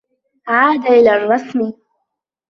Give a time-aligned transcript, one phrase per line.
[0.47, 1.73] عاد إلى الرّسم.